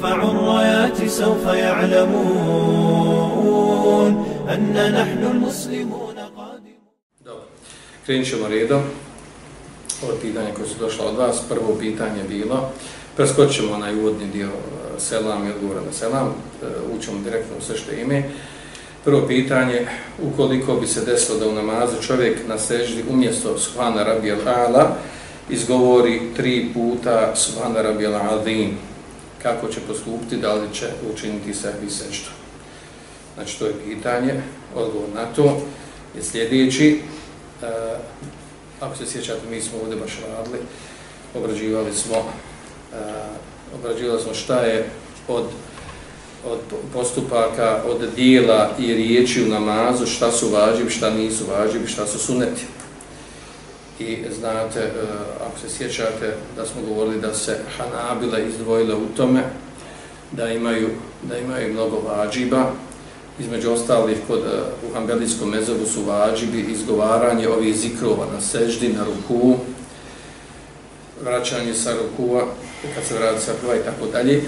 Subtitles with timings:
[0.00, 2.86] نرفع الرايات سوف يعلمون
[4.48, 6.76] أن نحن المسلمون قادمون
[7.24, 7.46] Dobro.
[8.06, 8.82] Krenut ćemo redom.
[10.02, 11.40] Ovo pitanje koje su došla od vas.
[11.48, 12.70] Prvo pitanje je bilo.
[13.16, 14.50] Preskočit ćemo onaj uvodni dio e,
[15.00, 16.26] selam i odgovora na selam.
[16.28, 16.34] E,
[16.98, 18.22] Učemo direktno u sve što ime.
[19.04, 19.86] Prvo pitanje,
[20.22, 24.96] ukoliko bi se desilo da u namazu čovjek na seždi umjesto Subhana Rabijal Ala
[25.50, 28.78] izgovori tri puta Subhana Rabijal Adim,
[29.43, 32.29] kako će postupiti, da li će učiniti sebi sečtu.
[33.35, 34.41] Znači, to je pitanje,
[34.75, 35.61] odgovor na to
[36.15, 37.01] je sljedeći.
[37.63, 37.67] E,
[38.79, 40.59] ako se sjećate, mi smo ovdje baš radili,
[41.35, 42.97] obrađivali smo, e,
[43.75, 44.89] obrađivali smo šta je
[45.27, 45.45] od
[46.45, 46.59] od
[46.93, 52.19] postupaka, od dijela i riječi u namazu, šta su važivi, šta nisu važivi, šta su
[52.19, 52.61] suneti.
[54.01, 54.91] I znate, e,
[55.47, 59.43] ako se sjećate, da smo govorili da se Hanabila izdvojila u tome,
[60.31, 60.89] da imaju,
[61.23, 62.71] da imaju mnogo vađiba,
[63.39, 69.03] između ostalih kod uh, u Hanbelijskom mezovu su vađibi izgovaranje ovih zikrova na seždi, na
[69.03, 69.57] ruku,
[71.23, 72.45] vraćanje sa rukua,
[72.95, 74.41] kad se vrati sa prva i tako dalje, e,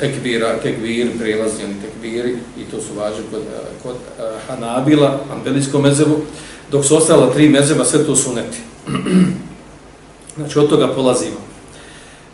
[0.00, 3.96] tekbira, tekbir, prelazni oni tekbiri, i to su važni kod, e, kod
[4.48, 6.20] Hanabila, Hanbelijskom mezevu,
[6.70, 8.58] dok su ostala tri mezeba, sve to suneti.
[10.36, 11.40] znači, od toga polazimo.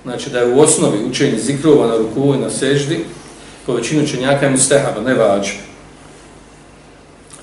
[0.04, 3.04] Znači, da je u osnovi učenje zikrova na ruku i na seždi,
[3.66, 5.52] po većinu učenjaka je mu stehaba, ne vađe.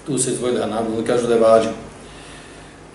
[0.07, 1.69] Tu se izvojili Hanabila, oni kažu da je vađe.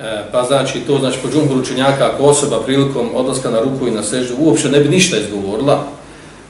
[0.00, 3.90] E, pa znači to znači po džumhuru učenjaka ako osoba prilikom odlaska na ruku i
[3.90, 5.84] na seždu uopće ne bi ništa izgovorila,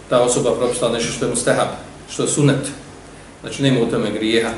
[0.08, 1.68] ta osoba propustala nešto što je mustehab,
[2.10, 2.66] što je sunet.
[3.40, 4.50] Znači nema u tome grijeha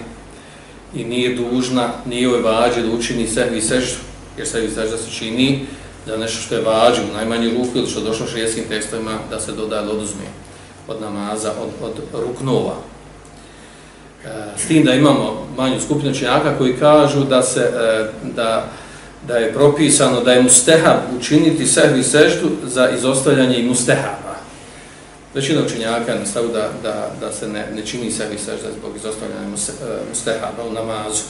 [0.95, 3.99] i nije dužna, nije joj vađe da učini sebi i seždu,
[4.39, 5.67] jer sebi sežda se čini
[6.07, 9.41] da nešto što je vađe u najmanji ruku ili što je došlo šrijeskim tekstovima da
[9.41, 10.25] se dodaje ili oduzme
[10.89, 12.75] od namaza, od, od ruknova.
[14.25, 18.07] E, s tim da imamo manju skupinu činjaka koji kažu da se e,
[18.37, 18.67] da,
[19.27, 24.30] da je propisano da je mustehab učiniti sehvi seždu za izostavljanje i mustehaba.
[25.33, 28.97] Znači, Većina učenjaka na stavu da, da, da se ne, ne čini sebi sežda zbog
[28.97, 31.23] izostavljanja e, mustehaba u namazu.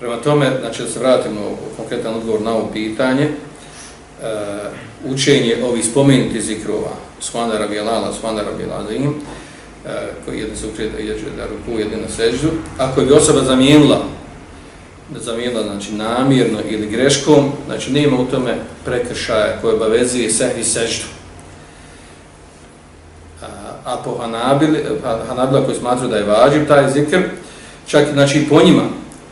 [0.00, 5.84] Prema tome, znači da se vratimo u konkretan odgovor na ovo pitanje, uh, učenje ovih
[5.84, 8.84] spomenuti zikrova, Svana Rabijelala, Svana Rabijelala,
[9.86, 12.48] E, koji jedan se ukrije da jeđe da ruku jedne na seždu,
[12.78, 14.04] ako bi osoba zamijenila,
[15.10, 21.04] da zamijenila znači, namjerno ili greškom, znači nema u tome prekršaja koje obavezuje sehvi seždu.
[23.84, 27.20] A, po Hanabili, pa Hanabila koji smatruju da je vađiv taj zikr,
[27.86, 28.82] čak znači, i po njima,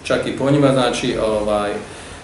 [0.02, 1.70] čak i po njima, znači, ovaj,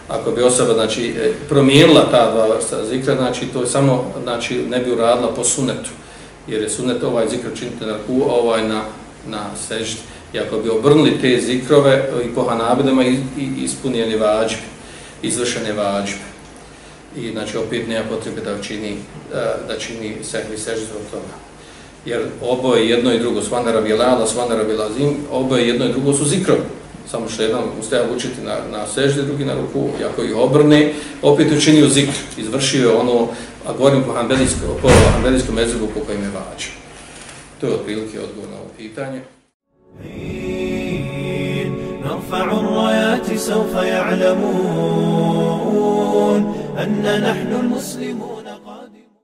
[0.08, 4.64] ako bi osoba znači, e, promijenila ta dva vrsta zikra, znači to je samo znači,
[4.68, 5.90] ne bi uradila po sunetu
[6.48, 8.82] jer je sunet ovaj zikr činite na ku, ovaj na,
[9.26, 10.00] na seždi.
[10.32, 13.04] I ako bi obrnuli te zikrove e, i po hanabidama
[13.62, 14.62] ispunjeni vađbi,
[15.22, 16.28] izvršene vađbe.
[17.16, 18.96] I znači opet nema potrebe da čini, e,
[19.68, 21.47] da čini sehvi seždi zbog toga
[22.05, 26.61] Jer oboje jedno i drugo, svana rabijelala, svana rabijelazim, oboje jedno i drugo su zikrovi.
[27.07, 30.94] Samo što jedan ustaja učiti na, na seždi, drugi na ruku, i ako ih obrne,
[31.21, 33.27] opet učinio zikr, izvršio je ono
[33.66, 36.67] a govorim po hanbelijskom, po hanbelijskom meziku po kojem je vađa.
[37.59, 39.21] To je otprilike odgovor na ovo pitanje.
[42.03, 44.44] نرفع الرايات سوف يعلمون
[46.77, 48.36] أن نحن المسلمون